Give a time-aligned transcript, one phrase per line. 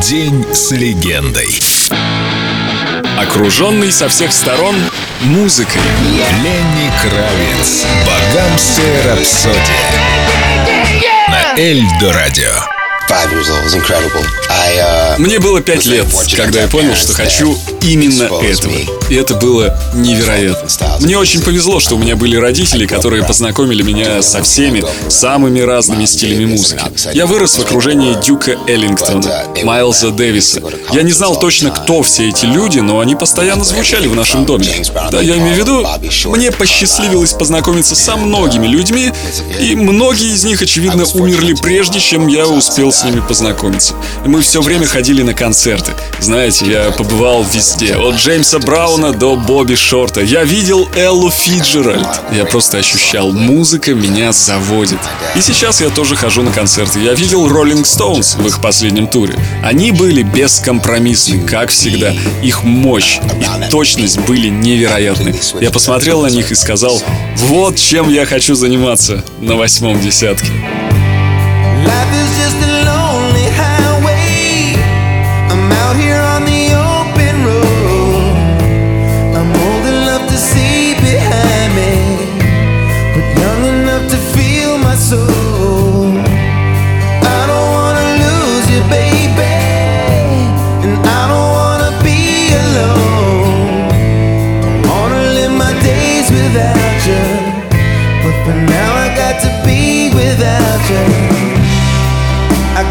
[0.00, 1.60] День с легендой.
[3.18, 4.74] Окруженный со всех сторон
[5.20, 5.82] музыкой.
[6.42, 7.84] Ленни Кравец.
[8.06, 9.60] Богамская рапсодия.
[11.28, 12.79] На Эльдо Радио.
[13.10, 16.06] Uh, Мне было пять лет,
[16.36, 18.72] когда я понял, что хочу именно этого.
[19.08, 20.68] И это было невероятно.
[21.00, 26.04] Мне очень повезло, что у меня были родители, которые познакомили меня со всеми самыми разными
[26.04, 26.82] стилями музыки.
[27.12, 30.62] Я вырос в окружении Дюка Эллингтона, Майлза Дэвиса.
[30.92, 34.66] Я не знал точно, кто все эти люди, но они постоянно звучали в нашем доме.
[35.10, 35.86] Да, я имею в виду,
[36.30, 39.12] мне посчастливилось познакомиться со многими людьми,
[39.60, 43.94] и многие из них, очевидно, умерли прежде, чем я успел с ними познакомиться.
[44.26, 45.92] Мы все время ходили на концерты.
[46.20, 50.20] Знаете, я побывал везде, от Джеймса Брауна до Бобби Шорта.
[50.20, 52.06] Я видел Эллу Фиджеральд.
[52.32, 54.98] Я просто ощущал, музыка меня заводит.
[55.34, 57.00] И сейчас я тоже хожу на концерты.
[57.00, 59.34] Я видел Роллинг Стоунс в их последнем туре.
[59.64, 62.12] Они были бескомпромиссны, как всегда.
[62.42, 65.34] Их мощь и точность были невероятны.
[65.60, 67.02] Я посмотрел на них и сказал,
[67.36, 70.52] вот чем я хочу заниматься на восьмом десятке.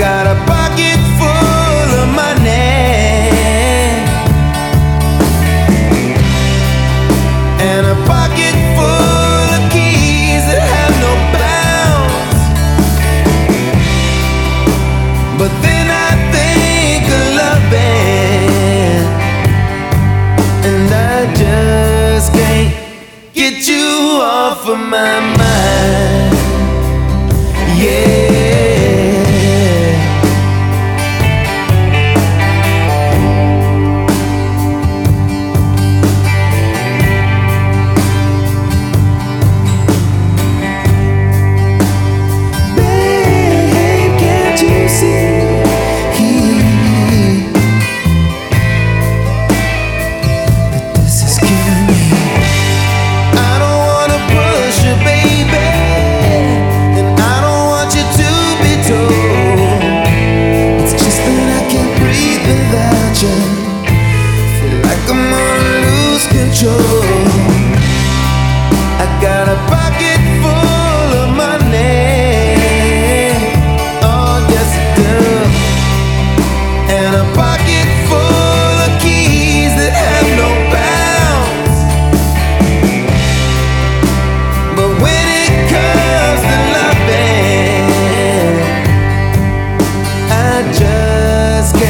[0.00, 2.48] Got a pocket full of money
[7.60, 12.40] and a pocket full of keys that have no bounds.
[15.38, 19.04] But then I think of loving,
[20.64, 22.72] and I just can't
[23.34, 25.39] get you off of my mind.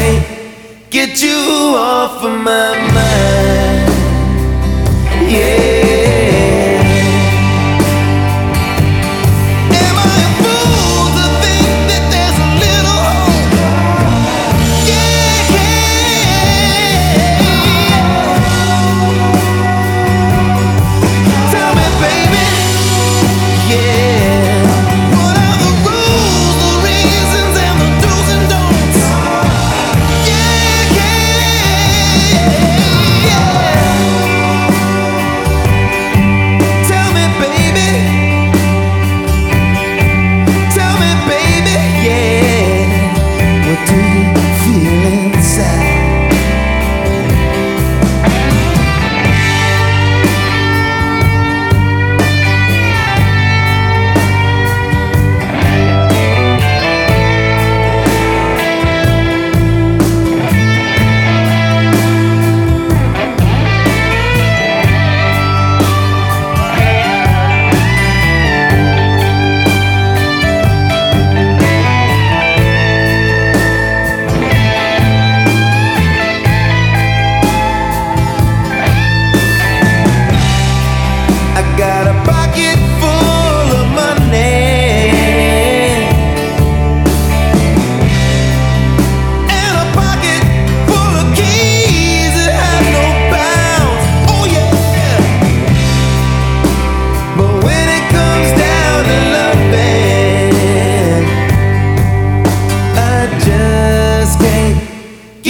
[0.00, 3.92] Can't get you off of my mind.
[5.30, 5.79] Yeah.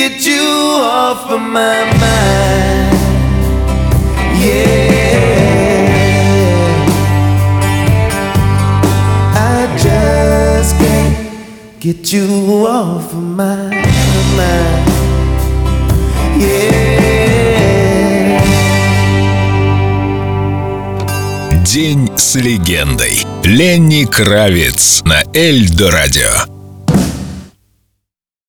[0.01, 0.49] Get you
[0.81, 2.97] off of my mind.
[4.43, 5.61] Yeah,
[9.35, 11.17] I just can't
[11.81, 13.69] get you off of my
[14.39, 14.89] mind.
[16.41, 16.81] Yeah.
[21.63, 23.23] День с легендой.
[23.45, 26.60] Ленни Кравец на Эльдо радио.